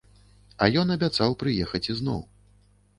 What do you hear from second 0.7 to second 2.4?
ён абяцаў прыехаць ізноў.